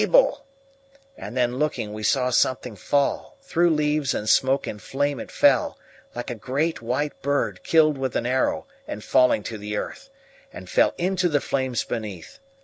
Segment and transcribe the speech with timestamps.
[1.15, 5.77] and then looking we saw something fall; through leaves and smoke and flame it fell
[6.15, 10.09] like a great white bird killed with an arrow and falling to the earth,
[10.51, 12.39] and fell into the flames beneath.